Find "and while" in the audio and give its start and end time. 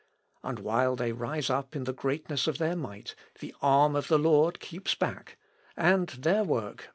0.41-0.95